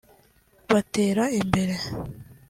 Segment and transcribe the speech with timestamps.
[0.73, 1.75] batera imbere